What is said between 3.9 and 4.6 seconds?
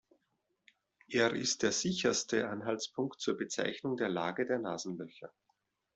der Lage der